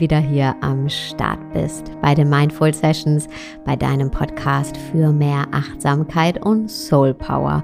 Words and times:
wieder 0.00 0.18
hier 0.18 0.54
am 0.60 0.88
Start 0.88 1.40
bist 1.52 1.90
bei 2.02 2.14
den 2.14 2.28
Mindful 2.28 2.72
Sessions, 2.72 3.26
bei 3.64 3.76
deinem 3.76 4.10
Podcast 4.10 4.76
für 4.76 5.12
mehr 5.12 5.46
Achtsamkeit 5.52 6.44
und 6.44 6.70
Soul 6.70 7.14
Power. 7.14 7.62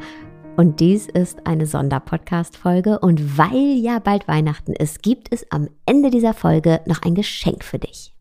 Und 0.56 0.80
dies 0.80 1.06
ist 1.06 1.46
eine 1.46 1.66
Sonderpodcast-Folge 1.66 2.98
und 2.98 3.38
weil 3.38 3.76
ja 3.76 3.98
bald 3.98 4.28
Weihnachten 4.28 4.72
ist, 4.72 5.02
gibt 5.02 5.32
es 5.32 5.50
am 5.50 5.68
Ende 5.86 6.10
dieser 6.10 6.34
Folge 6.34 6.80
noch 6.86 7.02
ein 7.02 7.14
Geschenk 7.14 7.64
für 7.64 7.78
dich. 7.78 8.14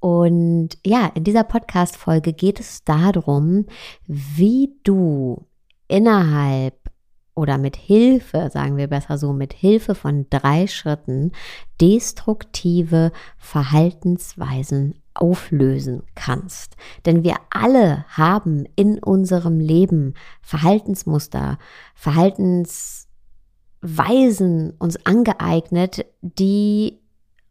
Und 0.00 0.70
ja, 0.84 1.10
in 1.14 1.24
dieser 1.24 1.44
Podcast-Folge 1.44 2.32
geht 2.32 2.58
es 2.60 2.84
darum, 2.84 3.66
wie 4.06 4.74
du 4.84 5.46
innerhalb 5.88 6.74
oder 7.40 7.56
mit 7.56 7.76
Hilfe, 7.76 8.50
sagen 8.52 8.76
wir 8.76 8.86
besser 8.86 9.16
so, 9.16 9.32
mit 9.32 9.54
Hilfe 9.54 9.94
von 9.94 10.26
drei 10.28 10.66
Schritten 10.66 11.32
destruktive 11.80 13.12
Verhaltensweisen 13.38 14.96
auflösen 15.14 16.02
kannst. 16.14 16.76
Denn 17.06 17.24
wir 17.24 17.36
alle 17.48 18.04
haben 18.08 18.66
in 18.76 18.98
unserem 18.98 19.58
Leben 19.58 20.12
Verhaltensmuster, 20.42 21.56
Verhaltensweisen 21.94 24.74
uns 24.78 25.06
angeeignet, 25.06 26.04
die 26.20 26.98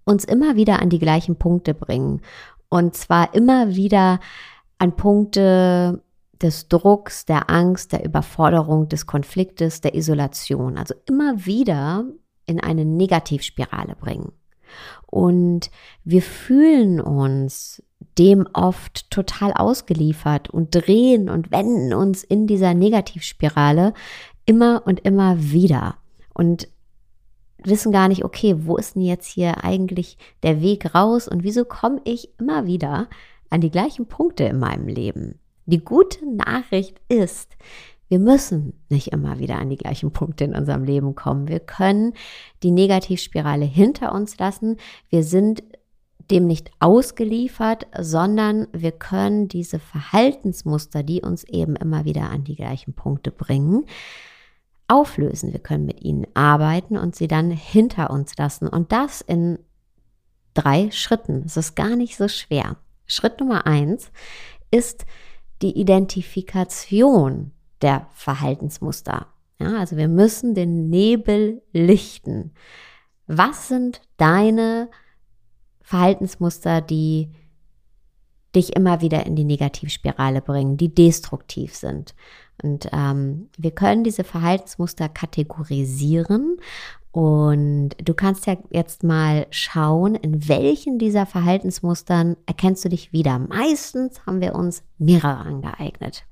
uns 0.05 0.23
immer 0.23 0.55
wieder 0.55 0.83
an 0.83 0.89
die 0.89 0.99
gleichen 0.99 1.38
Punkte 1.38 1.73
bringen. 1.73 2.21
Und 2.69 2.95
zwar 2.95 3.33
immer 3.33 3.75
wieder 3.75 4.19
an 4.77 4.95
Punkte, 4.95 6.03
des 6.42 6.68
Drucks, 6.68 7.26
der 7.26 7.50
Angst, 7.50 7.92
der 7.92 8.06
Überforderung, 8.06 8.88
des 8.88 9.06
Konfliktes, 9.06 9.82
der 9.82 9.95
Isolation. 9.95 10.78
Also 10.78 10.95
immer 11.06 11.45
wieder 11.45 12.06
in 12.45 12.59
eine 12.59 12.86
Negativspirale 12.86 13.95
bringen. 13.95 14.32
Und 15.06 15.72
wir 16.04 16.22
fühlen 16.22 17.02
uns 17.02 17.84
dem 18.17 18.48
oft 18.54 19.10
total 19.12 19.54
ausgeliefert 19.54 20.50
und 20.50 20.72
drehen 20.72 21.30
und 21.30 21.52
wenden 21.52 21.94
uns 21.94 22.23
in 22.23 22.48
dieser 22.48 22.73
Negativspirale 22.73 23.94
immer 24.45 24.84
und 24.86 25.00
immer 25.02 25.42
wieder. 25.42 25.98
Und 26.34 26.67
wissen 27.64 27.92
gar 27.92 28.08
nicht, 28.08 28.23
okay, 28.23 28.56
wo 28.60 28.78
ist 28.78 28.95
denn 28.95 29.02
jetzt 29.02 29.28
hier 29.28 29.64
eigentlich 29.64 30.17
der 30.44 30.62
Weg 30.62 30.95
raus 30.95 31.28
und 31.28 31.44
wieso 31.44 31.66
komme 31.66 32.02
ich 32.06 32.30
immer 32.40 32.66
wieder 32.66 33.08
an 33.50 33.62
die 33.62 33.72
gleichen 33.72 34.08
Punkte 34.08 34.45
in 34.45 34.60
meinem 34.60 34.88
Leben? 34.88 35.40
Die 35.70 35.86
gute 35.86 36.25
Nachricht 36.25 37.00
ist, 37.09 37.56
wir 38.08 38.17
müssen 38.17 38.73
nicht 38.89 39.09
immer 39.09 39.38
wieder 39.38 39.59
an 39.59 39.70
die 39.70 39.78
gleichen 39.78 40.11
Punkte 40.11 40.44
in 40.44 40.56
unserem 40.56 40.84
Leben 40.84 41.14
kommen. 41.14 41.48
Wir 41.48 41.59
können 41.59 42.14
die 42.64 42.72
Negativspirale 42.72 43.66
hinter 43.66 44.14
uns 44.14 44.39
lassen. 44.39 44.78
Wir 45.09 45.23
sind 45.23 45.64
dem 46.31 46.48
nicht 46.48 46.72
ausgeliefert, 46.80 47.86
sondern 48.00 48.67
wir 48.72 48.92
können 48.92 49.48
diese 49.48 49.78
Verhaltensmuster, 49.78 51.03
die 51.03 51.22
uns 51.22 51.44
eben 51.44 51.76
immer 51.76 52.04
wieder 52.04 52.31
an 52.31 52.44
die 52.44 52.56
gleichen 52.56 52.94
Punkte 52.94 53.30
bringen, 53.30 53.86
auflösen. 54.88 55.54
Wir 55.54 55.60
können 55.60 55.86
mit 55.86 56.02
ihnen 56.02 56.26
arbeiten 56.33 56.98
und 56.98 57.16
sie 57.16 57.27
dann 57.27 57.52
hinter 57.52 58.10
uns 58.10 58.36
lassen. 58.38 58.67
Und 58.67 58.92
das 58.92 59.22
in 59.22 59.60
drei 60.55 60.89
Schritten. 60.89 61.43
Es 61.45 61.58
ist 61.58 61.76
gar 61.76 61.95
nicht 61.95 62.17
so 62.17 62.27
schwer. 62.27 62.77
Schritt 63.05 63.39
Nummer 63.39 63.67
eins 63.67 64.11
ist, 64.72 65.05
die 65.61 65.77
Identifikation 65.77 67.52
der 67.81 68.08
Verhaltensmuster. 68.14 69.27
Ja, 69.59 69.77
also 69.77 69.97
wir 69.97 70.08
müssen 70.08 70.53
den 70.53 70.89
Nebel 70.89 71.61
lichten. 71.73 72.53
Was 73.27 73.67
sind 73.67 74.02
deine 74.17 74.89
Verhaltensmuster, 75.81 76.81
die 76.81 77.30
dich 78.55 78.75
immer 78.75 79.02
wieder 79.02 79.25
in 79.25 79.36
die 79.36 79.43
Negativspirale 79.43 80.42
bringen, 80.42 80.77
die 80.77 80.93
destruktiv 80.93 81.75
sind? 81.75 82.15
Und 82.61 82.89
ähm, 82.92 83.49
wir 83.58 83.71
können 83.71 84.03
diese 84.03 84.23
Verhaltensmuster 84.23 85.09
kategorisieren 85.09 86.58
und 87.11 87.89
du 88.03 88.14
kannst 88.14 88.45
ja 88.45 88.55
jetzt 88.70 89.03
mal 89.03 89.47
schauen, 89.49 90.15
in 90.15 90.47
welchen 90.47 90.99
dieser 90.99 91.25
Verhaltensmustern 91.25 92.37
erkennst 92.45 92.86
du 92.86 92.89
dich 92.89 93.11
wieder. 93.11 93.39
Meistens 93.39 94.25
haben 94.25 94.42
wir 94.42 94.53
uns 94.53 94.83
mehrere 94.97 95.37
angeeignet. 95.37 96.25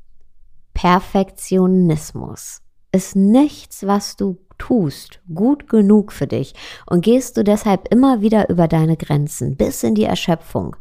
Perfektionismus 0.73 2.61
ist 2.91 3.15
nichts, 3.15 3.87
was 3.87 4.15
du 4.15 4.37
tust, 4.59 5.19
gut 5.33 5.67
genug 5.67 6.11
für 6.11 6.27
dich 6.27 6.53
und 6.85 7.03
gehst 7.03 7.37
du 7.37 7.43
deshalb 7.43 7.91
immer 7.91 8.21
wieder 8.21 8.49
über 8.49 8.67
deine 8.67 8.97
Grenzen 8.97 9.55
bis 9.55 9.83
in 9.83 9.95
die 9.95 10.03
Erschöpfung. 10.03 10.75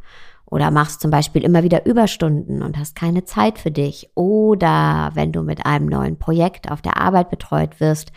Oder 0.49 0.71
machst 0.71 1.01
zum 1.01 1.11
Beispiel 1.11 1.43
immer 1.43 1.63
wieder 1.63 1.85
Überstunden 1.85 2.61
und 2.61 2.77
hast 2.77 2.95
keine 2.95 3.25
Zeit 3.25 3.59
für 3.59 3.71
dich. 3.71 4.09
Oder 4.15 5.11
wenn 5.13 5.33
du 5.33 5.43
mit 5.43 5.65
einem 5.65 5.87
neuen 5.87 6.17
Projekt 6.17 6.71
auf 6.71 6.81
der 6.81 6.95
Arbeit 6.95 7.29
betreut 7.29 7.81
wirst, 7.81 8.13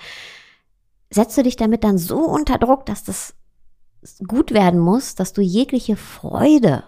setzt 1.11 1.37
du 1.37 1.43
dich 1.43 1.57
damit 1.57 1.85
dann 1.85 1.99
so 1.99 2.19
unter 2.19 2.59
Druck, 2.59 2.87
dass 2.87 3.05
das 3.05 3.35
gut 4.27 4.53
werden 4.53 4.81
muss, 4.81 5.15
dass 5.15 5.33
du 5.33 5.43
jegliche 5.43 5.97
Freude 5.97 6.85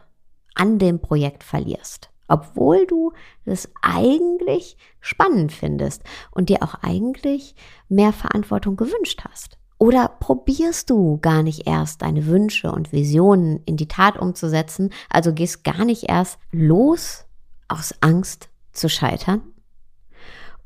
an 0.54 0.78
dem 0.78 1.00
Projekt 1.00 1.44
verlierst. 1.44 2.10
Obwohl 2.28 2.86
du 2.86 3.12
es 3.44 3.68
eigentlich 3.82 4.76
spannend 5.00 5.52
findest 5.52 6.02
und 6.30 6.48
dir 6.48 6.62
auch 6.62 6.76
eigentlich 6.82 7.54
mehr 7.88 8.12
Verantwortung 8.12 8.76
gewünscht 8.76 9.22
hast. 9.28 9.58
Oder 9.76 10.08
probierst 10.08 10.88
du 10.88 11.18
gar 11.20 11.42
nicht 11.42 11.66
erst 11.66 12.02
deine 12.02 12.26
Wünsche 12.26 12.70
und 12.70 12.92
Visionen 12.92 13.60
in 13.66 13.76
die 13.76 13.88
Tat 13.88 14.16
umzusetzen, 14.16 14.90
also 15.10 15.34
gehst 15.34 15.64
gar 15.64 15.84
nicht 15.84 16.08
erst 16.08 16.38
los 16.52 17.24
aus 17.66 17.92
Angst 18.00 18.48
zu 18.72 18.88
scheitern? 18.88 19.42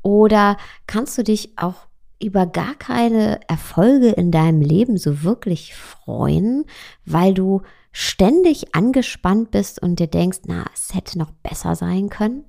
Oder 0.03 0.57
kannst 0.85 1.17
du 1.17 1.23
dich 1.23 1.57
auch 1.57 1.86
über 2.21 2.45
gar 2.45 2.75
keine 2.75 3.39
Erfolge 3.47 4.09
in 4.09 4.31
deinem 4.31 4.61
Leben 4.61 4.97
so 4.97 5.23
wirklich 5.23 5.75
freuen, 5.75 6.65
weil 7.05 7.33
du 7.33 7.61
ständig 7.91 8.75
angespannt 8.75 9.51
bist 9.51 9.81
und 9.81 9.99
dir 9.99 10.07
denkst, 10.07 10.39
na, 10.45 10.65
es 10.73 10.93
hätte 10.93 11.17
noch 11.17 11.31
besser 11.31 11.75
sein 11.75 12.09
können? 12.09 12.43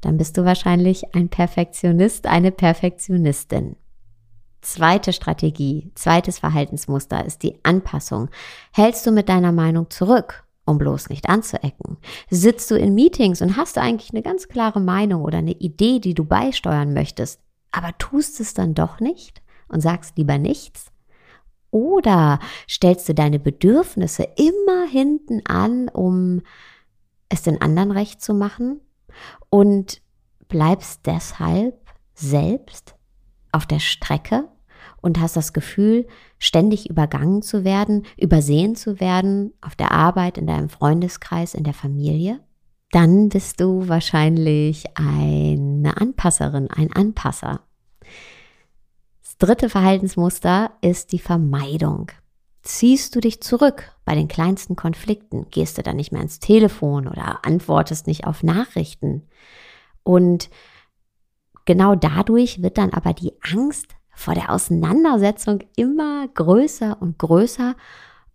Dann 0.00 0.18
bist 0.18 0.36
du 0.36 0.44
wahrscheinlich 0.44 1.14
ein 1.14 1.28
Perfektionist, 1.28 2.26
eine 2.26 2.52
Perfektionistin. 2.52 3.76
Zweite 4.60 5.12
Strategie, 5.12 5.90
zweites 5.94 6.38
Verhaltensmuster 6.40 7.24
ist 7.24 7.42
die 7.42 7.58
Anpassung. 7.62 8.28
Hältst 8.72 9.06
du 9.06 9.12
mit 9.12 9.28
deiner 9.28 9.52
Meinung 9.52 9.90
zurück, 9.90 10.44
um 10.64 10.78
bloß 10.78 11.08
nicht 11.08 11.28
anzuecken? 11.28 11.98
Sitzt 12.30 12.70
du 12.70 12.74
in 12.74 12.94
Meetings 12.94 13.42
und 13.42 13.56
hast 13.56 13.76
du 13.76 13.80
eigentlich 13.80 14.12
eine 14.12 14.22
ganz 14.22 14.48
klare 14.48 14.80
Meinung 14.80 15.22
oder 15.22 15.38
eine 15.38 15.52
Idee, 15.52 16.00
die 16.00 16.14
du 16.14 16.24
beisteuern 16.24 16.92
möchtest, 16.92 17.40
aber 17.76 17.96
tust 17.98 18.40
es 18.40 18.54
dann 18.54 18.72
doch 18.72 19.00
nicht 19.00 19.42
und 19.68 19.82
sagst 19.82 20.16
lieber 20.16 20.38
nichts? 20.38 20.86
Oder 21.70 22.38
stellst 22.66 23.06
du 23.06 23.14
deine 23.14 23.38
Bedürfnisse 23.38 24.26
immer 24.36 24.86
hinten 24.90 25.42
an, 25.44 25.90
um 25.90 26.40
es 27.28 27.42
den 27.42 27.60
anderen 27.60 27.90
recht 27.90 28.22
zu 28.22 28.32
machen 28.32 28.80
und 29.50 30.00
bleibst 30.48 31.02
deshalb 31.04 31.78
selbst 32.14 32.94
auf 33.52 33.66
der 33.66 33.80
Strecke 33.80 34.48
und 35.02 35.20
hast 35.20 35.36
das 35.36 35.52
Gefühl, 35.52 36.06
ständig 36.38 36.88
übergangen 36.88 37.42
zu 37.42 37.62
werden, 37.62 38.06
übersehen 38.16 38.74
zu 38.74 39.00
werden 39.00 39.52
auf 39.60 39.76
der 39.76 39.92
Arbeit, 39.92 40.38
in 40.38 40.46
deinem 40.46 40.70
Freundeskreis, 40.70 41.52
in 41.52 41.64
der 41.64 41.74
Familie? 41.74 42.40
Dann 42.90 43.28
bist 43.28 43.60
du 43.60 43.86
wahrscheinlich 43.88 44.84
eine 44.96 45.96
Anpasserin, 45.98 46.70
ein 46.70 46.90
Anpasser. 46.92 47.65
Dritte 49.38 49.68
Verhaltensmuster 49.68 50.72
ist 50.80 51.12
die 51.12 51.18
Vermeidung. 51.18 52.10
Ziehst 52.62 53.14
du 53.14 53.20
dich 53.20 53.42
zurück 53.42 53.92
bei 54.06 54.14
den 54.14 54.28
kleinsten 54.28 54.76
Konflikten, 54.76 55.46
gehst 55.50 55.76
du 55.76 55.82
dann 55.82 55.96
nicht 55.96 56.10
mehr 56.10 56.22
ins 56.22 56.40
Telefon 56.40 57.06
oder 57.06 57.44
antwortest 57.44 58.06
nicht 58.06 58.26
auf 58.26 58.42
Nachrichten. 58.42 59.28
Und 60.02 60.48
genau 61.66 61.94
dadurch 61.94 62.62
wird 62.62 62.78
dann 62.78 62.94
aber 62.94 63.12
die 63.12 63.34
Angst 63.42 63.94
vor 64.14 64.32
der 64.32 64.50
Auseinandersetzung 64.50 65.62
immer 65.76 66.26
größer 66.28 66.96
und 66.98 67.18
größer, 67.18 67.76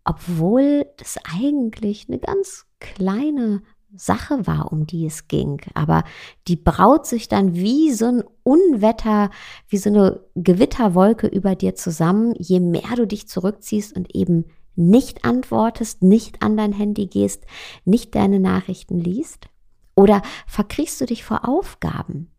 obwohl 0.03 0.85
das 0.97 1.17
eigentlich 1.35 2.09
eine 2.09 2.19
ganz 2.19 2.67
kleine 2.79 3.63
Sache 3.95 4.47
war, 4.47 4.71
um 4.71 4.87
die 4.87 5.05
es 5.05 5.27
ging. 5.27 5.61
Aber 5.73 6.03
die 6.47 6.55
braut 6.55 7.05
sich 7.05 7.27
dann 7.27 7.55
wie 7.55 7.91
so 7.91 8.05
ein 8.05 8.23
Unwetter, 8.43 9.29
wie 9.67 9.77
so 9.77 9.89
eine 9.89 10.21
Gewitterwolke 10.35 11.27
über 11.27 11.55
dir 11.55 11.75
zusammen, 11.75 12.33
je 12.37 12.59
mehr 12.59 12.95
du 12.95 13.05
dich 13.05 13.27
zurückziehst 13.27 13.95
und 13.95 14.15
eben 14.15 14.45
nicht 14.75 15.25
antwortest, 15.25 16.01
nicht 16.01 16.41
an 16.41 16.57
dein 16.57 16.71
Handy 16.71 17.07
gehst, 17.07 17.45
nicht 17.85 18.15
deine 18.15 18.39
Nachrichten 18.39 18.97
liest. 18.97 19.47
Oder 19.95 20.21
verkriechst 20.47 21.01
du 21.01 21.05
dich 21.05 21.23
vor 21.23 21.47
Aufgaben? 21.47 22.31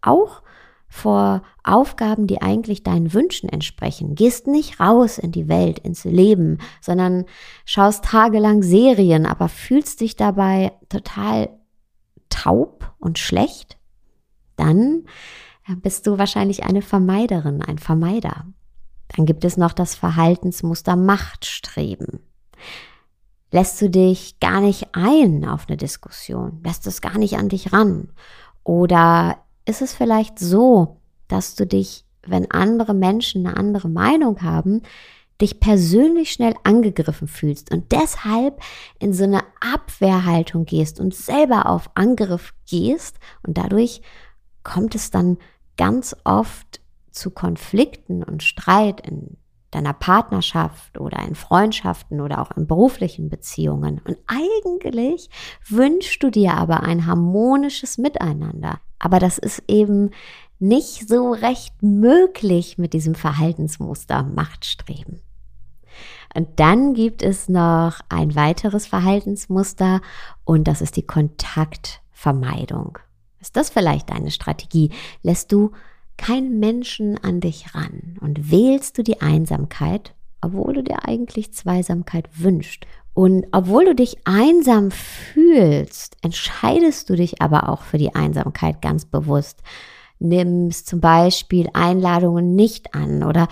Auch 0.00 0.42
vor 0.90 1.42
Aufgaben, 1.62 2.26
die 2.26 2.42
eigentlich 2.42 2.82
deinen 2.82 3.14
Wünschen 3.14 3.48
entsprechen. 3.48 4.16
Gehst 4.16 4.48
nicht 4.48 4.80
raus 4.80 5.18
in 5.18 5.30
die 5.30 5.48
Welt, 5.48 5.78
ins 5.78 6.04
Leben, 6.04 6.58
sondern 6.80 7.24
schaust 7.64 8.04
tagelang 8.04 8.62
Serien, 8.62 9.24
aber 9.24 9.48
fühlst 9.48 10.00
dich 10.00 10.16
dabei 10.16 10.72
total 10.88 11.48
taub 12.28 12.92
und 12.98 13.18
schlecht. 13.20 13.78
Dann 14.56 15.04
bist 15.76 16.08
du 16.08 16.18
wahrscheinlich 16.18 16.64
eine 16.64 16.82
Vermeiderin, 16.82 17.62
ein 17.62 17.78
Vermeider. 17.78 18.46
Dann 19.16 19.26
gibt 19.26 19.44
es 19.44 19.56
noch 19.56 19.72
das 19.72 19.94
Verhaltensmuster 19.94 20.96
Machtstreben. 20.96 22.20
Lässt 23.52 23.80
du 23.80 23.90
dich 23.90 24.40
gar 24.40 24.60
nicht 24.60 24.88
ein 24.94 25.44
auf 25.44 25.66
eine 25.68 25.76
Diskussion? 25.76 26.60
Lässt 26.64 26.86
es 26.88 27.00
gar 27.00 27.18
nicht 27.18 27.36
an 27.36 27.48
dich 27.48 27.72
ran? 27.72 28.08
Oder 28.64 29.38
ist 29.70 29.82
es 29.82 29.94
vielleicht 29.94 30.38
so, 30.38 31.00
dass 31.28 31.54
du 31.54 31.66
dich, 31.66 32.04
wenn 32.26 32.50
andere 32.50 32.92
Menschen 32.92 33.46
eine 33.46 33.56
andere 33.56 33.88
Meinung 33.88 34.42
haben, 34.42 34.82
dich 35.40 35.60
persönlich 35.60 36.32
schnell 36.32 36.54
angegriffen 36.64 37.28
fühlst 37.28 37.72
und 37.72 37.92
deshalb 37.92 38.60
in 38.98 39.14
so 39.14 39.24
eine 39.24 39.42
Abwehrhaltung 39.60 40.66
gehst 40.66 41.00
und 41.00 41.14
selber 41.14 41.66
auf 41.66 41.88
Angriff 41.94 42.52
gehst 42.68 43.16
und 43.42 43.56
dadurch 43.56 44.02
kommt 44.64 44.94
es 44.94 45.10
dann 45.10 45.38
ganz 45.78 46.14
oft 46.24 46.80
zu 47.10 47.30
Konflikten 47.30 48.22
und 48.22 48.42
Streit 48.42 49.06
in 49.06 49.38
deiner 49.70 49.92
Partnerschaft 49.92 50.98
oder 50.98 51.20
in 51.26 51.34
Freundschaften 51.34 52.20
oder 52.20 52.40
auch 52.40 52.50
in 52.56 52.66
beruflichen 52.66 53.28
Beziehungen. 53.28 54.00
Und 54.04 54.18
eigentlich 54.26 55.30
wünschst 55.68 56.22
du 56.22 56.30
dir 56.30 56.54
aber 56.54 56.82
ein 56.82 57.06
harmonisches 57.06 57.98
Miteinander. 57.98 58.80
Aber 58.98 59.18
das 59.18 59.38
ist 59.38 59.62
eben 59.68 60.10
nicht 60.58 61.08
so 61.08 61.32
recht 61.32 61.82
möglich 61.82 62.78
mit 62.78 62.92
diesem 62.92 63.14
Verhaltensmuster 63.14 64.22
Machtstreben. 64.22 65.22
Und 66.34 66.60
dann 66.60 66.94
gibt 66.94 67.22
es 67.22 67.48
noch 67.48 68.00
ein 68.08 68.34
weiteres 68.34 68.86
Verhaltensmuster 68.86 70.00
und 70.44 70.68
das 70.68 70.80
ist 70.80 70.96
die 70.96 71.06
Kontaktvermeidung. 71.06 72.98
Ist 73.40 73.56
das 73.56 73.70
vielleicht 73.70 74.10
deine 74.10 74.30
Strategie? 74.30 74.92
Lässt 75.22 75.50
du 75.50 75.72
kein 76.20 76.58
Menschen 76.58 77.16
an 77.16 77.40
dich 77.40 77.74
ran 77.74 78.18
und 78.20 78.50
wählst 78.50 78.98
du 78.98 79.02
die 79.02 79.22
Einsamkeit, 79.22 80.14
obwohl 80.42 80.74
du 80.74 80.82
dir 80.82 81.08
eigentlich 81.08 81.54
Zweisamkeit 81.54 82.28
wünschst. 82.34 82.86
Und 83.14 83.46
obwohl 83.52 83.86
du 83.86 83.94
dich 83.94 84.18
einsam 84.26 84.90
fühlst, 84.90 86.18
entscheidest 86.22 87.08
du 87.08 87.16
dich 87.16 87.40
aber 87.40 87.70
auch 87.70 87.80
für 87.82 87.96
die 87.96 88.14
Einsamkeit 88.14 88.82
ganz 88.82 89.06
bewusst. 89.06 89.62
Nimmst 90.18 90.88
zum 90.88 91.00
Beispiel 91.00 91.70
Einladungen 91.72 92.54
nicht 92.54 92.94
an 92.94 93.22
oder 93.22 93.48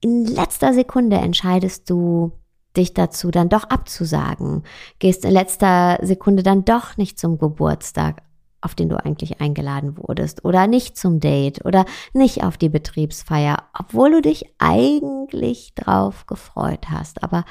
in 0.00 0.24
letzter 0.24 0.72
Sekunde 0.72 1.16
entscheidest 1.16 1.90
du 1.90 2.32
dich 2.74 2.94
dazu, 2.94 3.30
dann 3.30 3.50
doch 3.50 3.64
abzusagen. 3.64 4.62
Gehst 4.98 5.26
in 5.26 5.30
letzter 5.32 5.98
Sekunde 6.00 6.42
dann 6.42 6.64
doch 6.64 6.96
nicht 6.96 7.18
zum 7.18 7.36
Geburtstag 7.36 8.22
auf 8.62 8.74
den 8.74 8.88
du 8.88 9.04
eigentlich 9.04 9.40
eingeladen 9.40 9.98
wurdest 9.98 10.44
oder 10.44 10.66
nicht 10.66 10.96
zum 10.96 11.20
Date 11.20 11.64
oder 11.64 11.84
nicht 12.12 12.44
auf 12.44 12.56
die 12.56 12.68
Betriebsfeier, 12.68 13.64
obwohl 13.78 14.12
du 14.12 14.22
dich 14.22 14.54
eigentlich 14.58 15.74
drauf 15.74 16.26
gefreut 16.26 16.88
hast. 16.88 17.22
Aber 17.22 17.44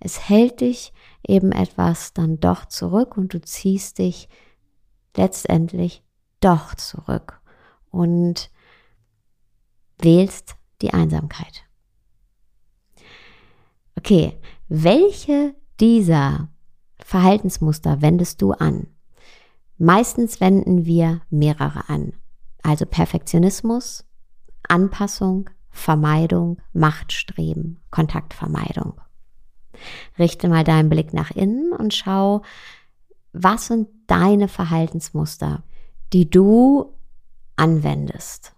es 0.00 0.28
hält 0.28 0.60
dich 0.60 0.92
eben 1.26 1.52
etwas 1.52 2.12
dann 2.12 2.38
doch 2.40 2.66
zurück 2.66 3.16
und 3.16 3.32
du 3.32 3.40
ziehst 3.40 3.98
dich 3.98 4.28
letztendlich 5.16 6.02
doch 6.40 6.74
zurück 6.74 7.40
und 7.90 8.50
wählst 9.98 10.56
die 10.82 10.92
Einsamkeit. 10.92 11.64
Okay, 13.96 14.38
welche 14.68 15.54
dieser 15.80 16.48
Verhaltensmuster 16.98 18.02
wendest 18.02 18.42
du 18.42 18.52
an? 18.52 18.88
Meistens 19.78 20.40
wenden 20.40 20.86
wir 20.86 21.20
mehrere 21.30 21.88
an. 21.88 22.14
Also 22.62 22.86
Perfektionismus, 22.86 24.04
Anpassung, 24.68 25.50
Vermeidung, 25.70 26.58
Machtstreben, 26.72 27.80
Kontaktvermeidung. 27.90 28.94
Richte 30.18 30.48
mal 30.48 30.64
deinen 30.64 30.88
Blick 30.88 31.12
nach 31.12 31.30
innen 31.30 31.72
und 31.72 31.92
schau, 31.92 32.42
was 33.32 33.66
sind 33.66 33.88
deine 34.06 34.48
Verhaltensmuster, 34.48 35.62
die 36.12 36.30
du 36.30 36.94
anwendest. 37.56 38.54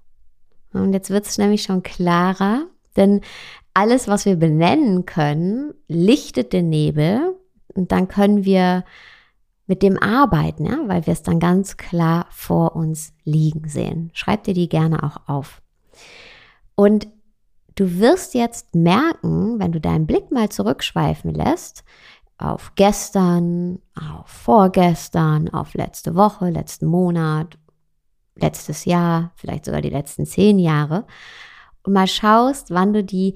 Und 0.72 0.92
jetzt 0.92 1.10
wird 1.10 1.26
es 1.26 1.38
nämlich 1.38 1.62
schon 1.62 1.82
klarer, 1.82 2.66
denn 2.96 3.22
alles, 3.74 4.06
was 4.06 4.24
wir 4.24 4.36
benennen 4.36 5.06
können, 5.06 5.74
lichtet 5.88 6.52
den 6.52 6.68
Nebel 6.68 7.36
und 7.74 7.90
dann 7.92 8.08
können 8.08 8.44
wir 8.44 8.84
mit 9.68 9.82
dem 9.82 9.98
arbeiten, 9.98 10.64
ja, 10.64 10.78
weil 10.86 11.06
wir 11.06 11.12
es 11.12 11.22
dann 11.22 11.38
ganz 11.38 11.76
klar 11.76 12.26
vor 12.30 12.74
uns 12.74 13.12
liegen 13.24 13.68
sehen. 13.68 14.10
Schreib 14.14 14.44
dir 14.44 14.54
die 14.54 14.68
gerne 14.68 15.02
auch 15.02 15.28
auf. 15.28 15.62
Und 16.74 17.06
du 17.74 17.98
wirst 17.98 18.34
jetzt 18.34 18.74
merken, 18.74 19.60
wenn 19.60 19.70
du 19.70 19.80
deinen 19.80 20.06
Blick 20.06 20.32
mal 20.32 20.48
zurückschweifen 20.48 21.32
lässt, 21.32 21.84
auf 22.38 22.72
gestern, 22.76 23.80
auf 23.94 24.28
vorgestern, 24.28 25.50
auf 25.50 25.74
letzte 25.74 26.14
Woche, 26.14 26.48
letzten 26.48 26.86
Monat, 26.86 27.58
letztes 28.36 28.86
Jahr, 28.86 29.32
vielleicht 29.36 29.66
sogar 29.66 29.82
die 29.82 29.90
letzten 29.90 30.24
zehn 30.24 30.58
Jahre, 30.58 31.04
und 31.82 31.92
mal 31.92 32.06
schaust, 32.06 32.70
wann 32.70 32.92
du 32.92 33.04
die 33.04 33.34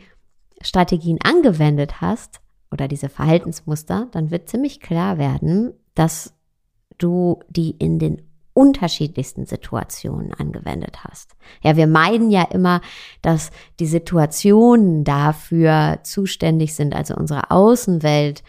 Strategien 0.62 1.19
angewendet 1.23 2.00
hast 2.00 2.40
oder 2.70 2.88
diese 2.88 3.08
Verhaltensmuster, 3.08 4.08
dann 4.12 4.31
wird 4.31 4.49
ziemlich 4.49 4.81
klar 4.81 5.19
werden, 5.19 5.74
dass 5.94 6.34
du 6.99 7.41
die 7.49 7.70
in 7.70 7.99
den 7.99 8.22
unterschiedlichsten 8.55 9.46
Situationen 9.46 10.34
angewendet 10.34 11.05
hast. 11.05 11.37
Ja, 11.63 11.77
wir 11.77 11.87
meiden 11.87 12.31
ja 12.31 12.43
immer, 12.43 12.81
dass 13.22 13.51
die 13.81 13.87
Situationen 13.87 15.05
dafür 15.05 16.01
zuständig 16.03 16.75
sind, 16.75 16.94
also 16.94 17.15
unsere 17.15 17.51
Außenwelt 17.51 18.43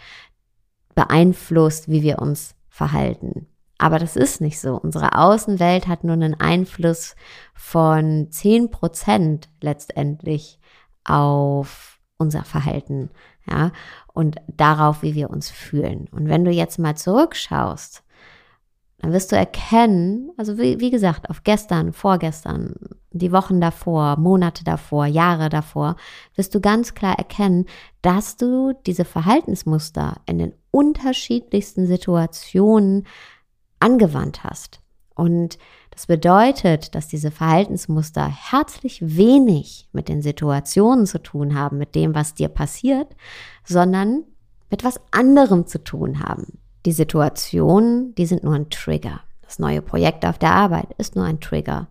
beeinflusst, 0.94 1.90
wie 1.90 2.04
wir 2.04 2.20
uns 2.20 2.56
verhalten. 2.68 3.48
Aber 3.78 4.00
das 4.00 4.16
ist 4.16 4.42
nicht 4.42 4.60
so. 4.60 4.76
Unsere 4.76 5.18
Außenwelt 5.18 5.88
hat 5.88 6.04
nur 6.04 6.14
einen 6.14 6.40
Einfluss 6.40 7.16
von 7.54 8.30
zehn 8.30 8.70
Prozent 8.72 9.50
letztendlich 9.62 10.60
auf 11.04 12.00
unser 12.18 12.44
Verhalten 12.44 13.10
ja, 13.50 13.72
und 14.14 14.38
darauf, 14.48 15.02
wie 15.02 15.16
wir 15.16 15.30
uns 15.30 15.50
fühlen. 15.50 16.08
Und 16.12 16.30
wenn 16.30 16.46
du 16.46 16.52
jetzt 16.52 16.80
mal 16.80 16.96
zurückschaust, 16.96 18.04
dann 19.00 19.12
wirst 19.12 19.34
du 19.34 19.36
erkennen, 19.36 20.32
also 20.38 20.58
wie, 20.58 20.80
wie 20.80 20.90
gesagt, 20.90 21.30
auf 21.30 21.44
gestern, 21.44 21.92
vorgestern, 21.92 22.76
die 23.12 23.34
Wochen 23.34 23.60
davor, 23.60 24.18
Monate 24.18 24.64
davor, 24.64 25.06
Jahre 25.08 25.50
davor, 25.50 25.98
wirst 26.36 26.56
du 26.56 26.62
ganz 26.62 26.94
klar 26.94 27.18
erkennen, 27.18 27.66
dass 28.02 28.38
du 28.38 28.72
diese 28.86 29.04
Verhaltensmuster 29.04 30.22
in 30.26 30.38
den 30.38 30.54
unterschiedlichsten 30.72 31.86
Situationen 31.86 33.06
angewandt 33.80 34.46
hast. 34.46 34.80
Und 35.16 35.58
das 35.94 36.08
bedeutet, 36.08 36.96
dass 36.96 37.08
diese 37.08 37.30
Verhaltensmuster 37.30 38.28
herzlich 38.28 39.00
wenig 39.02 39.88
mit 39.94 40.10
den 40.10 40.24
Situationen 40.24 41.06
zu 41.06 41.22
tun 41.22 41.56
haben, 41.56 41.78
mit 41.78 41.94
dem, 41.94 42.16
was 42.16 42.34
dir 42.34 42.48
passiert, 42.48 43.08
sondern 43.64 44.24
mit 44.72 44.84
was 44.84 45.00
anderem 45.12 45.68
zu 45.68 45.84
tun 45.84 46.20
haben. 46.20 46.58
Die 46.88 46.92
Situationen, 46.92 48.16
die 48.16 48.26
sind 48.26 48.44
nur 48.44 48.56
ein 48.56 48.72
Trigger. 48.72 49.22
Das 49.44 49.60
neue 49.60 49.84
Projekt 49.84 50.26
auf 50.26 50.40
der 50.40 50.52
Arbeit 50.52 50.88
ist 50.98 51.16
nur 51.16 51.26
ein 51.26 51.40
Trigger. 51.40 51.88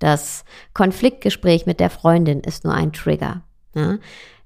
Das 0.00 0.44
Konfliktgespräch 0.74 1.64
mit 1.64 1.78
der 1.78 1.90
Freundin 1.90 2.40
ist 2.40 2.64
nur 2.64 2.74
ein 2.74 2.92
Trigger. 2.92 3.42
Ja? 3.74 3.98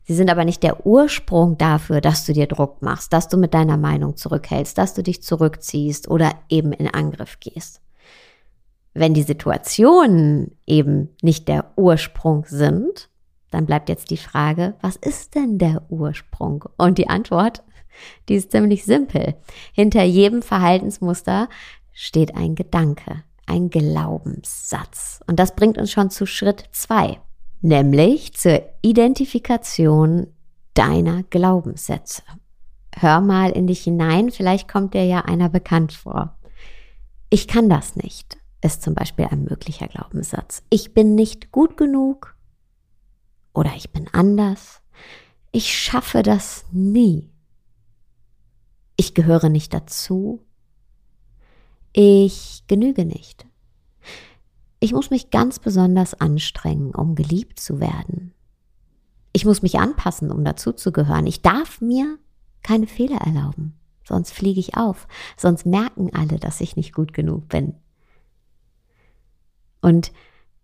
Sie 0.05 0.15
sind 0.15 0.31
aber 0.31 0.45
nicht 0.45 0.63
der 0.63 0.87
Ursprung 0.87 1.57
dafür, 1.57 2.03
dass 2.03 2.27
du 2.27 2.35
dir 2.35 2.47
Druck 2.47 2.83
machst, 2.83 3.13
dass 3.15 3.29
du 3.29 3.39
mit 3.39 3.55
deiner 3.55 3.79
Meinung 3.79 4.17
zurückhältst, 4.17 4.77
dass 4.77 4.93
du 4.93 5.03
dich 5.03 5.23
zurückziehst 5.23 6.09
oder 6.09 6.33
eben 6.51 6.73
in 6.73 6.89
Angriff 6.89 7.41
gehst. 7.41 7.81
Wenn 8.95 9.15
die 9.15 9.23
Situationen 9.23 10.57
eben 10.67 11.11
nicht 11.23 11.49
der 11.49 11.73
Ursprung 11.77 12.45
sind, 12.47 13.09
dann 13.51 13.67
bleibt 13.67 13.89
jetzt 13.89 14.11
die 14.11 14.17
Frage, 14.17 14.75
was 14.81 14.97
ist 14.97 15.35
denn 15.35 15.59
der 15.59 15.83
Ursprung? 15.89 16.65
Und 16.77 16.99
die 16.99 17.09
Antwort, 17.09 17.63
die 18.29 18.35
ist 18.35 18.53
ziemlich 18.53 18.85
simpel. 18.85 19.35
Hinter 19.73 20.03
jedem 20.03 20.43
Verhaltensmuster 20.43 21.49
steht 21.93 22.37
ein 22.37 22.55
Gedanke, 22.55 23.25
ein 23.47 23.71
Glaubenssatz. 23.71 25.21
Und 25.27 25.39
das 25.39 25.55
bringt 25.55 25.79
uns 25.79 25.91
schon 25.91 26.11
zu 26.11 26.27
Schritt 26.27 26.65
zwei, 26.73 27.19
nämlich 27.61 28.35
zur 28.35 28.63
Identifikation 28.83 30.29
deiner 30.75 31.25
Glaubenssätze. 31.25 32.23
Hör 32.95 33.21
mal 33.21 33.51
in 33.51 33.67
dich 33.67 33.81
hinein, 33.81 34.31
vielleicht 34.31 34.69
kommt 34.69 34.95
dir 34.95 35.05
ja 35.05 35.21
einer 35.23 35.49
bekannt 35.49 35.93
vor. 35.93 36.37
Ich 37.31 37.49
kann 37.49 37.69
das 37.69 37.97
nicht. 37.97 38.38
Ist 38.61 38.83
zum 38.83 38.95
Beispiel 38.95 39.27
ein 39.27 39.45
möglicher 39.45 39.89
Glaubenssatz. 39.89 40.63
Ich 40.71 40.95
bin 40.95 41.15
nicht 41.15 41.53
gut 41.53 41.77
genug 41.77 42.37
oder 43.55 43.75
ich 43.77 43.91
bin 43.91 44.09
anders. 44.13 44.83
Ich 45.53 45.77
schaffe 45.77 46.23
das 46.23 46.65
nie. 46.73 47.31
Ich 48.97 49.15
gehöre 49.15 49.49
nicht 49.49 49.73
dazu. 49.73 50.45
Ich 51.93 52.65
genüge 52.67 53.05
nicht. 53.05 53.47
Ich 54.81 54.93
muss 54.93 55.11
mich 55.11 55.31
ganz 55.31 55.59
besonders 55.59 56.15
anstrengen, 56.15 56.95
um 56.95 57.15
geliebt 57.15 57.59
zu 57.59 57.81
werden. 57.81 58.33
Ich 59.33 59.45
muss 59.45 59.63
mich 59.63 59.79
anpassen, 59.79 60.31
um 60.31 60.45
dazuzugehören. 60.45 61.27
Ich 61.27 61.43
darf 61.43 61.81
mir 61.81 62.19
keine 62.63 62.87
Fehler 62.87 63.19
erlauben, 63.19 63.79
sonst 64.05 64.33
fliege 64.33 64.61
ich 64.61 64.77
auf, 64.77 65.07
sonst 65.37 65.67
merken 65.67 66.11
alle, 66.15 66.39
dass 66.39 66.61
ich 66.61 66.77
nicht 66.77 66.93
gut 66.93 67.13
genug 67.13 67.49
bin. 67.49 67.75
Und 69.81 70.13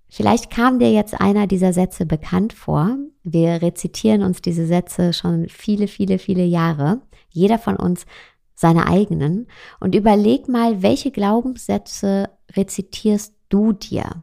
vielleicht 0.09 0.51
kam 0.51 0.79
dir 0.79 0.93
jetzt 0.93 1.21
einer 1.21 1.47
dieser 1.47 1.73
Sätze 1.73 2.07
bekannt 2.07 2.53
vor. 2.53 2.97
Wir 3.23 3.63
rezitieren 3.63 4.23
uns 4.23 4.43
diese 4.43 4.67
Sätze 4.67 5.13
schon 5.13 5.49
viele, 5.49 5.89
viele, 5.89 6.19
viele 6.19 6.45
Jahre. 6.45 7.01
Jeder 7.31 7.59
von 7.59 7.77
uns 7.77 8.07
seine 8.55 8.87
eigenen. 8.87 9.49
Und 9.81 9.95
überleg 9.95 10.49
mal, 10.49 10.83
welche 10.83 11.11
Glaubenssätze 11.11 12.31
rezitierst 12.57 13.35
du 13.49 13.73
dir? 13.73 14.23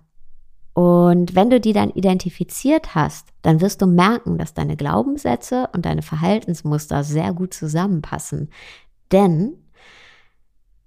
Und 0.73 1.35
wenn 1.35 1.49
du 1.49 1.59
die 1.59 1.73
dann 1.73 1.89
identifiziert 1.89 2.95
hast, 2.95 3.27
dann 3.41 3.59
wirst 3.59 3.81
du 3.81 3.87
merken, 3.87 4.37
dass 4.37 4.53
deine 4.53 4.77
Glaubenssätze 4.77 5.67
und 5.73 5.85
deine 5.85 6.01
Verhaltensmuster 6.01 7.03
sehr 7.03 7.33
gut 7.33 7.53
zusammenpassen. 7.53 8.49
Denn 9.11 9.57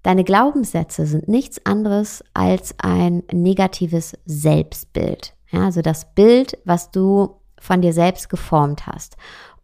deine 0.05 0.23
Glaubenssätze 0.23 1.07
sind 1.07 1.27
nichts 1.27 1.67
anderes 1.67 2.23
als 2.33 2.77
ein 2.79 3.25
negatives 3.33 4.17
Selbstbild. 4.25 5.35
Ja, 5.51 5.65
also 5.65 5.83
das 5.83 6.15
Bild, 6.15 6.57
was 6.65 6.93
du 6.93 7.41
von 7.59 7.81
dir 7.81 7.93
selbst 7.93 8.29
geformt 8.29 8.87
hast. 8.87 9.17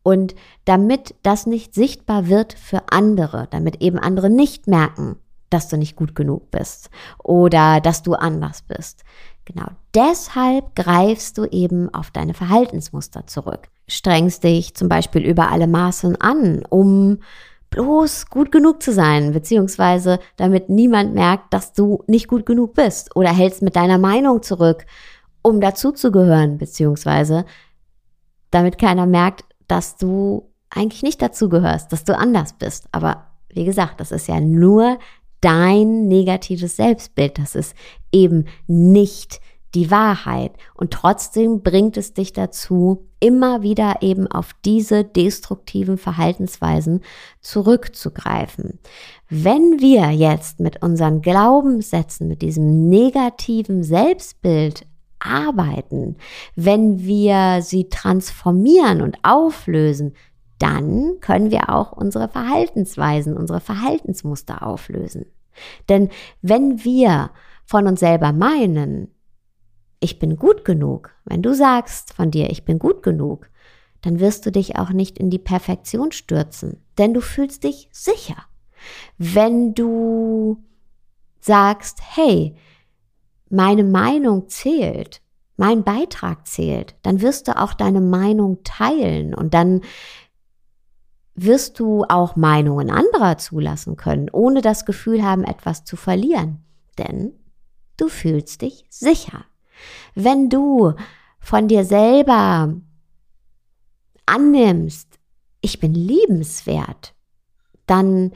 Und 0.02 0.34
damit 0.64 1.14
das 1.22 1.46
nicht 1.46 1.74
sichtbar 1.74 2.28
wird 2.28 2.54
für 2.54 2.82
andere, 2.90 3.46
damit 3.50 3.82
eben 3.82 3.98
andere 3.98 4.30
nicht 4.30 4.66
merken, 4.66 5.16
dass 5.50 5.68
du 5.68 5.76
nicht 5.76 5.94
gut 5.96 6.14
genug 6.14 6.50
bist 6.50 6.90
oder 7.22 7.80
dass 7.80 8.02
du 8.02 8.14
anders 8.14 8.62
bist. 8.62 9.04
Genau 9.44 9.66
deshalb 9.94 10.76
greifst 10.76 11.36
du 11.36 11.44
eben 11.44 11.92
auf 11.92 12.10
deine 12.10 12.34
Verhaltensmuster 12.34 13.26
zurück. 13.26 13.68
Strengst 13.88 14.44
dich 14.44 14.74
zum 14.74 14.88
Beispiel 14.88 15.22
über 15.22 15.50
alle 15.50 15.66
Maßen 15.66 16.20
an, 16.20 16.64
um 16.68 17.18
bloß 17.70 18.26
gut 18.26 18.52
genug 18.52 18.82
zu 18.82 18.92
sein, 18.92 19.32
beziehungsweise 19.32 20.18
damit 20.36 20.68
niemand 20.68 21.14
merkt, 21.14 21.54
dass 21.54 21.72
du 21.72 22.02
nicht 22.06 22.28
gut 22.28 22.44
genug 22.46 22.74
bist 22.74 23.14
oder 23.16 23.32
hältst 23.32 23.62
mit 23.62 23.76
deiner 23.76 23.98
Meinung 23.98 24.42
zurück, 24.42 24.86
um 25.42 25.60
dazuzugehören, 25.60 26.58
beziehungsweise 26.58 27.44
damit 28.50 28.78
keiner 28.78 29.06
merkt, 29.06 29.44
dass 29.68 29.96
du 29.96 30.50
eigentlich 30.68 31.02
nicht 31.02 31.22
dazugehörst, 31.22 31.92
dass 31.92 32.04
du 32.04 32.16
anders 32.16 32.54
bist. 32.54 32.86
Aber 32.92 33.26
wie 33.48 33.64
gesagt, 33.64 34.00
das 34.00 34.12
ist 34.12 34.28
ja 34.28 34.40
nur 34.40 34.98
dein 35.40 36.06
negatives 36.06 36.76
Selbstbild. 36.76 37.38
Das 37.38 37.54
ist 37.54 37.74
eben 38.12 38.46
nicht 38.66 39.40
die 39.74 39.90
Wahrheit. 39.90 40.52
Und 40.74 40.92
trotzdem 40.92 41.62
bringt 41.62 41.96
es 41.96 42.14
dich 42.14 42.32
dazu, 42.32 43.06
immer 43.20 43.62
wieder 43.62 43.96
eben 44.00 44.26
auf 44.26 44.54
diese 44.64 45.04
destruktiven 45.04 45.98
Verhaltensweisen 45.98 47.02
zurückzugreifen. 47.40 48.80
Wenn 49.28 49.80
wir 49.80 50.10
jetzt 50.10 50.60
mit 50.60 50.82
unseren 50.82 51.20
Glaubenssätzen, 51.20 52.28
mit 52.28 52.42
diesem 52.42 52.88
negativen 52.88 53.82
Selbstbild 53.82 54.86
arbeiten, 55.18 56.16
wenn 56.56 57.00
wir 57.00 57.60
sie 57.62 57.88
transformieren 57.90 59.02
und 59.02 59.18
auflösen, 59.22 60.14
dann 60.58 61.18
können 61.20 61.50
wir 61.50 61.70
auch 61.70 61.92
unsere 61.92 62.28
Verhaltensweisen, 62.28 63.36
unsere 63.36 63.60
Verhaltensmuster 63.60 64.66
auflösen. 64.66 65.26
Denn 65.88 66.08
wenn 66.42 66.84
wir 66.84 67.30
von 67.64 67.86
uns 67.86 68.00
selber 68.00 68.32
meinen, 68.32 69.08
ich 70.00 70.18
bin 70.18 70.36
gut 70.36 70.64
genug, 70.64 71.14
wenn 71.24 71.42
du 71.42 71.54
sagst 71.54 72.14
von 72.14 72.30
dir, 72.30 72.50
ich 72.50 72.64
bin 72.64 72.78
gut 72.78 73.02
genug, 73.02 73.50
dann 74.00 74.18
wirst 74.18 74.46
du 74.46 74.50
dich 74.50 74.76
auch 74.76 74.90
nicht 74.90 75.18
in 75.18 75.28
die 75.30 75.38
Perfektion 75.38 76.10
stürzen, 76.10 76.82
denn 76.96 77.12
du 77.12 77.20
fühlst 77.20 77.64
dich 77.64 77.88
sicher. 77.92 78.46
Wenn 79.18 79.74
du 79.74 80.64
sagst, 81.40 81.98
hey, 82.14 82.56
meine 83.50 83.84
Meinung 83.84 84.48
zählt, 84.48 85.20
mein 85.56 85.84
Beitrag 85.84 86.46
zählt, 86.46 86.94
dann 87.02 87.20
wirst 87.20 87.48
du 87.48 87.58
auch 87.58 87.74
deine 87.74 88.00
Meinung 88.00 88.62
teilen 88.64 89.34
und 89.34 89.52
dann 89.52 89.82
wirst 91.34 91.78
du 91.78 92.04
auch 92.08 92.36
Meinungen 92.36 92.90
anderer 92.90 93.36
zulassen 93.36 93.96
können, 93.96 94.30
ohne 94.30 94.62
das 94.62 94.86
Gefühl 94.86 95.22
haben, 95.22 95.44
etwas 95.44 95.84
zu 95.84 95.96
verlieren. 95.96 96.64
Denn 96.96 97.34
du 97.98 98.08
fühlst 98.08 98.62
dich 98.62 98.86
sicher. 98.88 99.44
Wenn 100.14 100.48
du 100.48 100.94
von 101.40 101.68
dir 101.68 101.84
selber 101.84 102.74
annimmst, 104.26 105.18
ich 105.60 105.80
bin 105.80 105.94
liebenswert, 105.94 107.14
dann, 107.86 108.32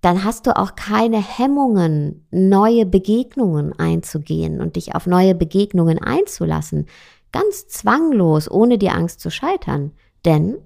dann 0.00 0.24
hast 0.24 0.46
du 0.46 0.56
auch 0.56 0.74
keine 0.74 1.22
Hemmungen, 1.22 2.26
neue 2.30 2.84
Begegnungen 2.84 3.78
einzugehen 3.78 4.60
und 4.60 4.76
dich 4.76 4.94
auf 4.94 5.06
neue 5.06 5.34
Begegnungen 5.34 5.98
einzulassen. 6.02 6.86
Ganz 7.32 7.68
zwanglos, 7.68 8.50
ohne 8.50 8.78
die 8.78 8.90
Angst 8.90 9.20
zu 9.20 9.30
scheitern. 9.30 9.92
Denn 10.24 10.58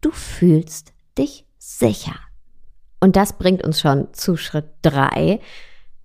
du 0.00 0.10
fühlst 0.10 0.92
dich 1.16 1.46
sicher. 1.58 2.16
Und 3.00 3.16
das 3.16 3.38
bringt 3.38 3.64
uns 3.64 3.80
schon 3.80 4.12
zu 4.12 4.36
Schritt 4.36 4.68
drei, 4.82 5.40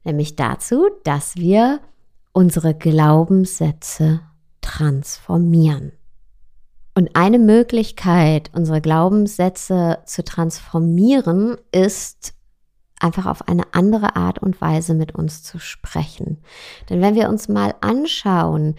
nämlich 0.03 0.35
dazu, 0.35 0.89
dass 1.03 1.35
wir 1.35 1.81
unsere 2.35 2.75
Glaubenssätze 2.75 4.19
transformieren. 4.59 5.93
Und 6.93 7.15
eine 7.15 7.39
Möglichkeit, 7.39 8.51
unsere 8.53 8.81
Glaubenssätze 8.81 9.99
zu 10.05 10.21
transformieren, 10.21 11.55
ist 11.71 12.33
einfach 12.99 13.25
auf 13.25 13.47
eine 13.47 13.73
andere 13.73 14.17
Art 14.17 14.39
und 14.39 14.59
Weise 14.59 14.95
mit 14.95 15.15
uns 15.15 15.43
zu 15.43 15.59
sprechen. 15.59 16.41
Denn 16.89 17.01
wenn 17.01 17.15
wir 17.15 17.29
uns 17.29 17.47
mal 17.47 17.73
anschauen, 17.79 18.75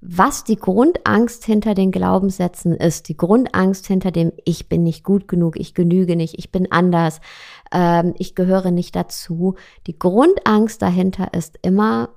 was 0.00 0.44
die 0.44 0.56
Grundangst 0.56 1.44
hinter 1.44 1.74
den 1.74 1.90
Glaubenssätzen 1.90 2.76
ist, 2.76 3.08
die 3.08 3.16
Grundangst 3.16 3.86
hinter 3.88 4.12
dem 4.12 4.32
Ich 4.44 4.68
bin 4.68 4.84
nicht 4.84 5.02
gut 5.02 5.26
genug, 5.26 5.58
ich 5.58 5.74
genüge 5.74 6.14
nicht, 6.14 6.38
ich 6.38 6.52
bin 6.52 6.70
anders, 6.70 7.20
ähm, 7.72 8.14
ich 8.18 8.36
gehöre 8.36 8.70
nicht 8.70 8.94
dazu. 8.94 9.56
Die 9.88 9.98
Grundangst 9.98 10.82
dahinter 10.82 11.34
ist 11.34 11.58
immer, 11.62 12.10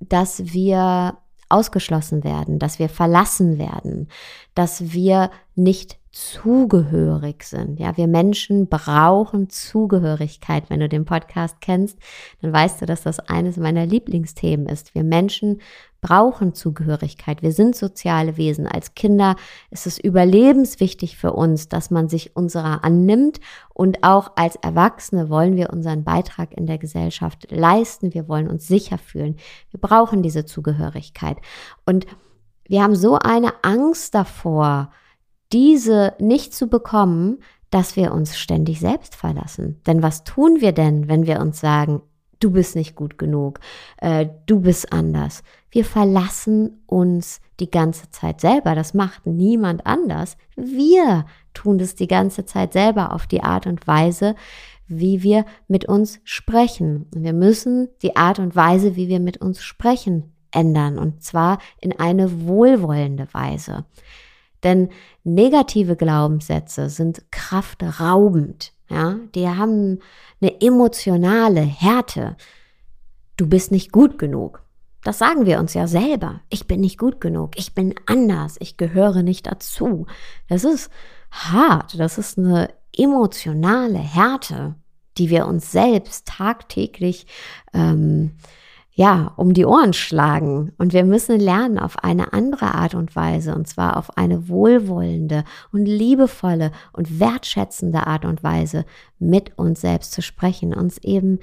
dass 0.00 0.52
wir 0.52 1.18
ausgeschlossen 1.48 2.24
werden, 2.24 2.58
dass 2.58 2.78
wir 2.78 2.88
verlassen 2.88 3.58
werden, 3.58 4.08
dass 4.54 4.92
wir 4.92 5.30
nicht 5.62 5.98
zugehörig 6.12 7.44
sind. 7.44 7.78
Ja, 7.78 7.96
wir 7.96 8.08
Menschen 8.08 8.66
brauchen 8.66 9.48
Zugehörigkeit. 9.48 10.68
Wenn 10.68 10.80
du 10.80 10.88
den 10.88 11.04
Podcast 11.04 11.60
kennst, 11.60 11.98
dann 12.42 12.52
weißt 12.52 12.82
du, 12.82 12.86
dass 12.86 13.02
das 13.02 13.20
eines 13.20 13.56
meiner 13.58 13.86
Lieblingsthemen 13.86 14.66
ist. 14.66 14.94
Wir 14.94 15.04
Menschen 15.04 15.60
brauchen 16.00 16.52
Zugehörigkeit. 16.52 17.42
Wir 17.42 17.52
sind 17.52 17.76
soziale 17.76 18.36
Wesen. 18.36 18.66
Als 18.66 18.94
Kinder 18.94 19.36
ist 19.70 19.86
es 19.86 19.98
überlebenswichtig 19.98 21.16
für 21.16 21.32
uns, 21.32 21.68
dass 21.68 21.90
man 21.90 22.08
sich 22.08 22.34
unserer 22.34 22.82
annimmt. 22.82 23.38
Und 23.72 24.02
auch 24.02 24.32
als 24.34 24.56
Erwachsene 24.56 25.28
wollen 25.28 25.56
wir 25.56 25.70
unseren 25.70 26.02
Beitrag 26.02 26.54
in 26.54 26.66
der 26.66 26.78
Gesellschaft 26.78 27.52
leisten. 27.52 28.14
Wir 28.14 28.26
wollen 28.26 28.48
uns 28.48 28.66
sicher 28.66 28.98
fühlen. 28.98 29.36
Wir 29.70 29.80
brauchen 29.80 30.22
diese 30.22 30.44
Zugehörigkeit. 30.44 31.36
Und 31.86 32.06
wir 32.66 32.82
haben 32.82 32.96
so 32.96 33.16
eine 33.16 33.52
Angst 33.62 34.14
davor, 34.14 34.90
diese 35.52 36.14
nicht 36.18 36.54
zu 36.54 36.68
bekommen, 36.68 37.38
dass 37.70 37.96
wir 37.96 38.12
uns 38.12 38.36
ständig 38.36 38.80
selbst 38.80 39.14
verlassen. 39.14 39.80
Denn 39.86 40.02
was 40.02 40.24
tun 40.24 40.60
wir 40.60 40.72
denn, 40.72 41.08
wenn 41.08 41.26
wir 41.26 41.40
uns 41.40 41.60
sagen, 41.60 42.02
du 42.40 42.50
bist 42.50 42.74
nicht 42.74 42.96
gut 42.96 43.18
genug, 43.18 43.60
äh, 43.98 44.26
du 44.46 44.60
bist 44.60 44.92
anders? 44.92 45.42
Wir 45.70 45.84
verlassen 45.84 46.82
uns 46.86 47.40
die 47.60 47.70
ganze 47.70 48.10
Zeit 48.10 48.40
selber. 48.40 48.74
Das 48.74 48.92
macht 48.94 49.26
niemand 49.26 49.86
anders. 49.86 50.36
Wir 50.56 51.26
tun 51.54 51.78
das 51.78 51.94
die 51.94 52.08
ganze 52.08 52.44
Zeit 52.44 52.72
selber 52.72 53.12
auf 53.12 53.26
die 53.26 53.42
Art 53.42 53.66
und 53.66 53.86
Weise, 53.86 54.34
wie 54.88 55.22
wir 55.22 55.44
mit 55.68 55.84
uns 55.84 56.20
sprechen. 56.24 57.06
Und 57.14 57.22
wir 57.22 57.32
müssen 57.32 57.88
die 58.02 58.16
Art 58.16 58.40
und 58.40 58.56
Weise, 58.56 58.96
wie 58.96 59.08
wir 59.08 59.20
mit 59.20 59.36
uns 59.36 59.62
sprechen, 59.62 60.32
ändern. 60.50 60.98
Und 60.98 61.22
zwar 61.22 61.58
in 61.80 61.98
eine 62.00 62.48
wohlwollende 62.48 63.28
Weise. 63.32 63.84
Denn 64.62 64.90
negative 65.24 65.96
Glaubenssätze 65.96 66.90
sind 66.90 67.24
kraftraubend. 67.30 68.72
Ja, 68.88 69.16
die 69.34 69.48
haben 69.48 70.00
eine 70.40 70.60
emotionale 70.60 71.60
Härte. 71.60 72.36
du 73.36 73.46
bist 73.46 73.70
nicht 73.70 73.90
gut 73.90 74.18
genug. 74.18 74.62
Das 75.02 75.18
sagen 75.18 75.46
wir 75.46 75.60
uns 75.60 75.72
ja 75.72 75.86
selber. 75.86 76.40
Ich 76.50 76.66
bin 76.66 76.80
nicht 76.80 76.98
gut 76.98 77.20
genug. 77.20 77.52
Ich 77.56 77.74
bin 77.74 77.94
anders. 78.04 78.56
Ich 78.60 78.76
gehöre 78.76 79.22
nicht 79.22 79.46
dazu. 79.46 80.06
Das 80.48 80.64
ist 80.64 80.90
hart. 81.30 81.98
Das 81.98 82.18
ist 82.18 82.36
eine 82.36 82.68
emotionale 82.94 83.98
Härte, 83.98 84.74
die 85.16 85.30
wir 85.30 85.46
uns 85.46 85.72
selbst 85.72 86.26
tagtäglich 86.28 87.26
ähm, 87.72 88.32
ja, 89.00 89.32
um 89.36 89.54
die 89.54 89.64
Ohren 89.64 89.94
schlagen. 89.94 90.72
Und 90.76 90.92
wir 90.92 91.04
müssen 91.04 91.40
lernen, 91.40 91.78
auf 91.78 92.04
eine 92.04 92.34
andere 92.34 92.74
Art 92.74 92.94
und 92.94 93.16
Weise, 93.16 93.54
und 93.54 93.66
zwar 93.66 93.96
auf 93.96 94.18
eine 94.18 94.46
wohlwollende 94.46 95.44
und 95.72 95.86
liebevolle 95.86 96.70
und 96.92 97.18
wertschätzende 97.18 98.06
Art 98.06 98.26
und 98.26 98.42
Weise 98.42 98.84
mit 99.18 99.56
uns 99.56 99.80
selbst 99.80 100.12
zu 100.12 100.20
sprechen, 100.20 100.74
uns 100.74 100.98
eben 100.98 101.38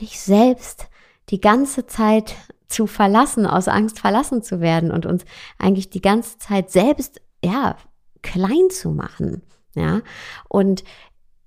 nicht 0.00 0.18
selbst 0.18 0.88
die 1.28 1.40
ganze 1.40 1.86
Zeit 1.86 2.34
zu 2.66 2.88
verlassen, 2.88 3.46
aus 3.46 3.68
Angst 3.68 4.00
verlassen 4.00 4.42
zu 4.42 4.60
werden 4.60 4.90
und 4.90 5.06
uns 5.06 5.24
eigentlich 5.58 5.90
die 5.90 6.02
ganze 6.02 6.38
Zeit 6.38 6.72
selbst, 6.72 7.20
ja, 7.44 7.76
klein 8.22 8.68
zu 8.68 8.90
machen. 8.90 9.42
Ja, 9.76 10.00
und 10.48 10.82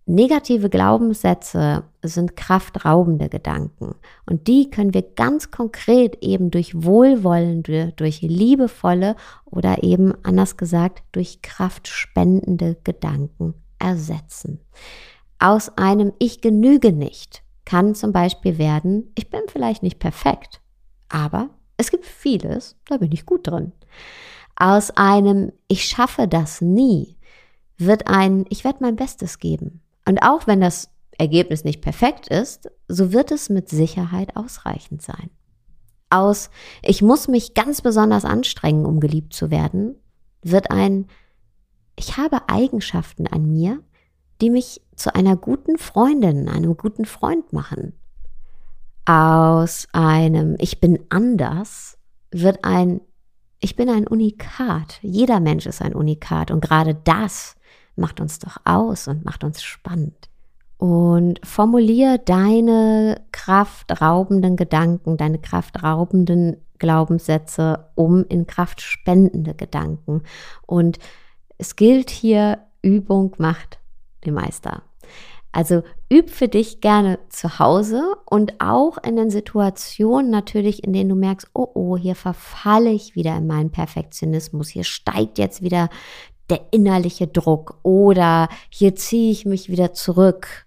Negative 0.05 0.69
Glaubenssätze 0.69 1.85
sind 2.01 2.35
kraftraubende 2.35 3.29
Gedanken 3.29 3.95
und 4.25 4.47
die 4.47 4.69
können 4.69 4.93
wir 4.93 5.01
ganz 5.01 5.49
konkret 5.49 6.17
eben 6.21 6.51
durch 6.51 6.83
wohlwollende, 6.83 7.93
durch 7.95 8.21
liebevolle 8.21 9.15
oder 9.45 9.81
eben 9.81 10.13
anders 10.23 10.57
gesagt 10.57 11.03
durch 11.13 11.41
kraftspendende 11.41 12.75
Gedanken 12.83 13.53
ersetzen. 13.79 14.59
Aus 15.39 15.77
einem 15.77 16.11
Ich 16.19 16.41
genüge 16.41 16.91
nicht 16.91 17.41
kann 17.63 17.95
zum 17.95 18.11
Beispiel 18.11 18.57
werden, 18.57 19.09
ich 19.15 19.29
bin 19.29 19.43
vielleicht 19.47 19.83
nicht 19.83 19.99
perfekt, 19.99 20.59
aber 21.07 21.49
es 21.77 21.91
gibt 21.91 22.05
vieles, 22.05 22.75
da 22.89 22.97
bin 22.97 23.13
ich 23.13 23.25
gut 23.25 23.47
drin. 23.47 23.71
Aus 24.57 24.91
einem 24.91 25.53
Ich 25.69 25.85
schaffe 25.85 26.27
das 26.27 26.59
nie 26.59 27.15
wird 27.77 28.07
ein 28.07 28.45
Ich 28.49 28.63
werde 28.63 28.79
mein 28.81 28.95
Bestes 28.95 29.39
geben. 29.39 29.81
Und 30.05 30.19
auch 30.21 30.47
wenn 30.47 30.61
das 30.61 30.89
Ergebnis 31.17 31.63
nicht 31.63 31.81
perfekt 31.81 32.27
ist, 32.27 32.69
so 32.87 33.13
wird 33.13 33.31
es 33.31 33.49
mit 33.49 33.69
Sicherheit 33.69 34.35
ausreichend 34.35 35.01
sein. 35.01 35.29
Aus 36.09 36.49
Ich 36.81 37.01
muss 37.01 37.27
mich 37.27 37.53
ganz 37.53 37.81
besonders 37.81 38.25
anstrengen, 38.25 38.85
um 38.85 38.99
geliebt 38.99 39.33
zu 39.33 39.49
werden, 39.49 39.95
wird 40.41 40.71
ein 40.71 41.07
Ich 41.95 42.17
habe 42.17 42.49
Eigenschaften 42.49 43.27
an 43.27 43.47
mir, 43.47 43.81
die 44.41 44.49
mich 44.49 44.81
zu 44.95 45.15
einer 45.15 45.35
guten 45.35 45.77
Freundin, 45.77 46.49
einem 46.49 46.77
guten 46.77 47.05
Freund 47.05 47.53
machen. 47.53 47.93
Aus 49.05 49.87
einem 49.91 50.55
Ich 50.59 50.79
bin 50.79 50.99
anders 51.09 51.97
wird 52.31 52.63
ein 52.63 53.01
Ich 53.59 53.75
bin 53.75 53.89
ein 53.89 54.07
Unikat. 54.07 54.99
Jeder 55.01 55.39
Mensch 55.39 55.65
ist 55.65 55.81
ein 55.81 55.95
Unikat 55.95 56.51
und 56.51 56.61
gerade 56.61 56.95
das 56.95 57.55
macht 57.95 58.19
uns 58.19 58.39
doch 58.39 58.57
aus 58.65 59.07
und 59.07 59.25
macht 59.25 59.43
uns 59.43 59.63
spannend. 59.63 60.29
Und 60.77 61.39
formulier 61.45 62.17
deine 62.17 63.21
kraftraubenden 63.31 64.57
Gedanken, 64.57 65.17
deine 65.17 65.39
kraftraubenden 65.39 66.57
Glaubenssätze 66.77 67.89
um 67.95 68.25
in 68.27 68.47
kraftspendende 68.47 69.53
Gedanken. 69.53 70.23
Und 70.65 70.99
es 71.57 71.77
gilt 71.77 72.09
hier, 72.09 72.59
Übung 72.81 73.33
macht 73.37 73.79
den 74.25 74.33
Meister. 74.33 74.83
Also 75.53 75.83
üb 76.11 76.31
für 76.31 76.47
dich 76.47 76.81
gerne 76.81 77.19
zu 77.29 77.59
Hause 77.59 78.15
und 78.25 78.59
auch 78.59 78.97
in 78.97 79.15
den 79.15 79.29
Situationen 79.29 80.31
natürlich, 80.31 80.83
in 80.83 80.93
denen 80.93 81.09
du 81.09 81.15
merkst, 81.15 81.47
oh 81.53 81.69
oh, 81.75 81.95
hier 81.95 82.15
verfalle 82.15 82.89
ich 82.89 83.15
wieder 83.15 83.37
in 83.37 83.45
meinen 83.45 83.69
Perfektionismus, 83.71 84.69
hier 84.69 84.83
steigt 84.83 85.37
jetzt 85.37 85.61
wieder 85.61 85.89
der 86.49 86.61
innerliche 86.71 87.27
Druck 87.27 87.79
oder 87.83 88.49
hier 88.69 88.95
ziehe 88.95 89.31
ich 89.31 89.45
mich 89.45 89.69
wieder 89.69 89.93
zurück, 89.93 90.65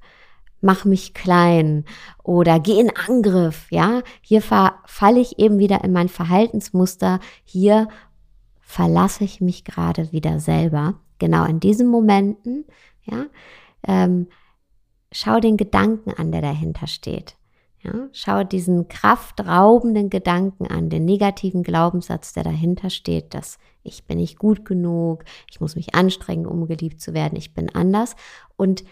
mach 0.61 0.85
mich 0.85 1.15
klein 1.15 1.85
oder 2.23 2.59
geh 2.59 2.81
in 2.81 2.91
Angriff, 2.91 3.71
ja? 3.71 4.03
Hier 4.21 4.43
falle 4.43 5.21
ich 5.21 5.39
eben 5.39 5.59
wieder 5.59 5.85
in 5.85 5.93
mein 5.93 6.09
Verhaltensmuster, 6.09 7.21
hier 7.45 7.89
verlasse 8.61 9.25
ich 9.25 9.41
mich 9.41 9.65
gerade 9.65 10.11
wieder 10.13 10.41
selber. 10.41 10.95
Genau 11.19 11.45
in 11.45 11.61
diesen 11.61 11.87
Momenten, 11.87 12.65
ja? 13.05 13.27
Ähm, 13.87 14.29
schau 15.13 15.41
den 15.41 15.57
Gedanken 15.57 16.11
an, 16.11 16.33
der 16.33 16.43
dahinter 16.43 16.87
steht. 16.87 17.37
Ja, 17.87 18.09
schau 18.13 18.43
diesen 18.43 18.89
kraftraubenden 18.89 20.11
Gedanken 20.11 20.67
an, 20.67 20.91
den 20.91 21.05
negativen 21.05 21.63
Glaubenssatz, 21.63 22.33
der 22.33 22.43
dahinter 22.43 22.91
steht, 22.91 23.33
dass 23.33 23.59
ich 23.85 24.05
bin 24.05 24.19
nicht 24.19 24.39
gut 24.39 24.65
genug, 24.65 25.25
ich 25.49 25.61
muss 25.61 25.77
mich 25.77 25.95
anstrengen, 25.95 26.47
um 26.47 26.67
geliebt 26.67 27.01
zu 27.01 27.15
werden, 27.15 27.37
ich 27.37 27.55
bin 27.55 27.73
anders 27.73 28.17
und 28.57 28.83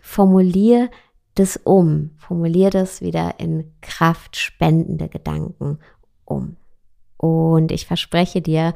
formulier 0.00 0.88
das 1.34 1.56
um, 1.64 2.10
formulier 2.16 2.70
das 2.70 3.00
wieder 3.00 3.40
in 3.40 3.72
kraftspendende 3.80 5.08
Gedanken 5.08 5.78
um. 6.24 6.56
Und 7.16 7.72
ich 7.72 7.86
verspreche 7.86 8.40
dir, 8.40 8.74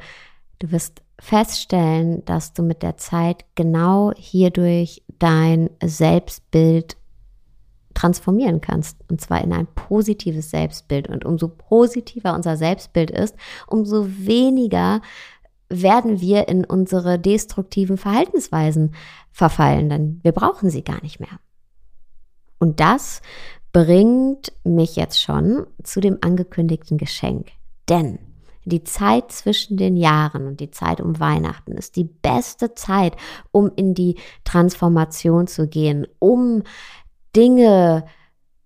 du 0.59 0.71
wirst 0.71 1.03
feststellen, 1.19 2.25
dass 2.25 2.53
du 2.53 2.63
mit 2.63 2.83
der 2.83 2.97
Zeit 2.97 3.45
genau 3.55 4.11
hierdurch 4.17 5.03
dein 5.19 5.69
Selbstbild 5.83 6.97
transformieren 7.97 8.61
kannst. 8.61 8.97
Und 9.09 9.19
zwar 9.21 9.43
in 9.43 9.51
ein 9.51 9.67
positives 9.67 10.51
Selbstbild. 10.51 11.09
Und 11.09 11.25
umso 11.25 11.47
positiver 11.47 12.35
unser 12.35 12.55
Selbstbild 12.55 13.09
ist, 13.09 13.35
umso 13.65 14.07
weniger 14.07 15.01
werden 15.69 16.21
wir 16.21 16.47
in 16.47 16.63
unsere 16.63 17.17
destruktiven 17.17 17.97
Verhaltensweisen 17.97 18.93
verfallen, 19.31 19.89
denn 19.89 20.19
wir 20.23 20.31
brauchen 20.31 20.69
sie 20.69 20.83
gar 20.83 21.01
nicht 21.01 21.19
mehr. 21.19 21.39
Und 22.59 22.79
das 22.79 23.21
bringt 23.73 24.53
mich 24.63 24.95
jetzt 24.95 25.21
schon 25.21 25.65
zu 25.83 25.99
dem 25.99 26.19
angekündigten 26.21 26.97
Geschenk. 26.97 27.47
Denn 27.89 28.19
die 28.63 28.83
Zeit 28.83 29.31
zwischen 29.31 29.77
den 29.77 29.97
Jahren 29.97 30.45
und 30.45 30.59
die 30.59 30.71
Zeit 30.71 31.01
um 31.01 31.19
Weihnachten 31.19 31.73
ist 31.73 31.95
die 31.95 32.03
beste 32.03 32.75
Zeit, 32.75 33.15
um 33.51 33.71
in 33.75 33.93
die 33.93 34.15
Transformation 34.43 35.47
zu 35.47 35.67
gehen, 35.67 36.07
um 36.19 36.63
Dinge 37.37 38.03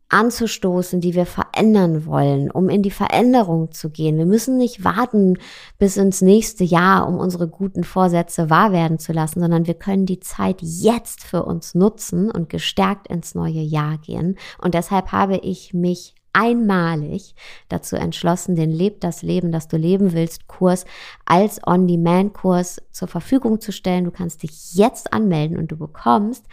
anzustoßen, 0.07 0.99
die 0.99 1.13
wir 1.13 1.25
verändern 1.25 2.05
wollen, 2.05 2.51
um 2.51 2.69
in 2.69 2.81
die 2.81 2.91
Veränderung 2.91 3.71
zu 3.71 3.89
gehen. 3.89 4.17
Wir 4.17 4.25
müssen 4.25 4.57
nicht 4.57 4.83
warten 4.83 5.37
bis 5.77 5.97
ins 5.97 6.21
nächste 6.21 6.63
Jahr, 6.63 7.07
um 7.07 7.17
unsere 7.17 7.47
guten 7.47 7.83
Vorsätze 7.83 8.49
wahr 8.49 8.71
werden 8.71 8.99
zu 8.99 9.13
lassen, 9.13 9.39
sondern 9.39 9.67
wir 9.67 9.73
können 9.73 10.05
die 10.05 10.19
Zeit 10.19 10.61
jetzt 10.61 11.23
für 11.23 11.43
uns 11.43 11.75
nutzen 11.75 12.29
und 12.29 12.49
gestärkt 12.49 13.07
ins 13.07 13.35
neue 13.35 13.61
Jahr 13.61 13.97
gehen. 13.99 14.37
Und 14.61 14.73
deshalb 14.73 15.11
habe 15.11 15.37
ich 15.37 15.73
mich 15.73 16.15
einmalig 16.33 17.35
dazu 17.69 17.95
entschlossen, 17.95 18.55
den 18.55 18.71
Leb 18.71 19.01
das 19.01 19.21
Leben, 19.21 19.51
das 19.51 19.67
du 19.67 19.77
leben 19.77 20.13
willst, 20.13 20.47
Kurs 20.47 20.85
als 21.25 21.59
On-Demand-Kurs 21.65 22.81
zur 22.91 23.07
Verfügung 23.07 23.59
zu 23.59 23.71
stellen. 23.71 24.05
Du 24.05 24.11
kannst 24.11 24.43
dich 24.43 24.75
jetzt 24.75 25.13
anmelden 25.13 25.57
und 25.57 25.71
du 25.71 25.77
bekommst 25.77 26.45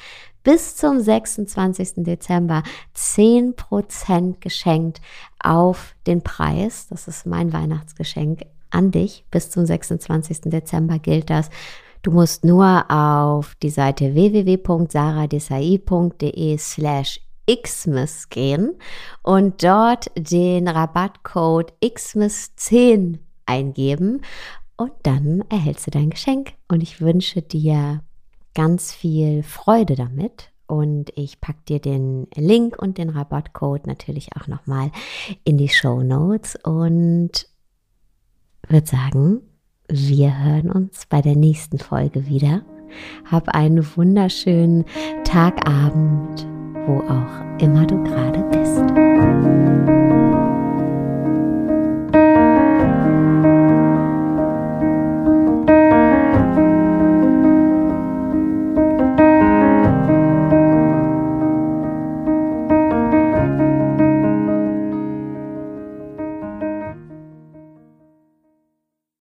bis 0.48 0.76
zum 0.76 0.98
26. 0.98 1.96
Dezember 1.96 2.62
10% 2.96 4.37
geschenkt 4.40 5.02
auf 5.38 5.94
den 6.06 6.22
Preis. 6.22 6.87
Das 6.88 7.06
ist 7.06 7.26
mein 7.26 7.52
Weihnachtsgeschenk 7.52 8.46
an 8.70 8.90
dich. 8.90 9.26
Bis 9.30 9.50
zum 9.50 9.66
26. 9.66 10.40
Dezember 10.46 10.98
gilt 10.98 11.28
das. 11.28 11.50
Du 12.00 12.12
musst 12.12 12.46
nur 12.46 12.90
auf 12.90 13.56
die 13.62 13.68
Seite 13.68 14.14
www.saradesai.de 14.14 16.56
slash 16.56 17.20
Xmas 17.46 18.30
gehen 18.30 18.74
und 19.22 19.62
dort 19.62 20.11
den 20.16 20.66
Rabattcode 20.66 21.74
Xmas10 21.82 23.18
eingeben 23.44 24.22
und 24.78 24.92
dann 25.02 25.44
erhältst 25.50 25.88
du 25.88 25.90
dein 25.90 26.08
Geschenk. 26.08 26.54
Und 26.68 26.82
ich 26.82 27.02
wünsche 27.02 27.42
dir 27.42 28.00
ganz 28.54 28.92
viel 28.92 29.42
Freude 29.42 29.94
damit. 29.94 30.50
Und 30.66 31.11
ich 31.16 31.40
packe 31.40 31.61
dir 31.66 31.80
den 31.80 32.26
Link 32.34 32.76
und 32.78 32.98
den 32.98 33.08
Rabattcode 33.08 33.87
natürlich 33.87 34.37
auch 34.37 34.48
nochmal 34.48 34.90
in 35.44 35.56
die 35.56 35.70
Show 35.70 36.02
Notes 36.02 36.56
und 36.62 37.48
würde 38.68 38.87
sagen, 38.87 39.40
wir 39.88 40.44
hören 40.44 40.70
uns 40.70 41.06
bei 41.08 41.22
der 41.22 41.37
nächsten 41.37 41.78
Folge 41.78 42.26
wieder. 42.26 42.62
Hab 43.24 43.48
einen 43.48 43.87
wunderschönen 43.96 44.84
Tagabend 45.24 46.46
wo 46.88 47.00
auch 47.00 47.61
immer 47.61 47.87
du 47.87 48.02
gerade 48.02 48.42
bist. 48.50 49.97